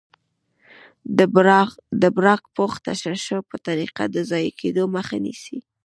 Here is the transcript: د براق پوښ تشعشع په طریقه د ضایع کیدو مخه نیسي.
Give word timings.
د 2.01 2.03
براق 2.15 2.43
پوښ 2.55 2.73
تشعشع 2.87 3.39
په 3.49 3.55
طریقه 3.67 4.03
د 4.09 4.15
ضایع 4.29 4.51
کیدو 4.59 4.83
مخه 4.95 5.17
نیسي. 5.25 5.57